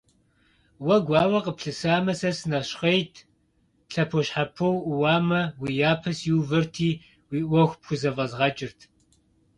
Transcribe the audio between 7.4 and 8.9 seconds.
Ӏуэху пхузэфӀэзгъэкӀырт.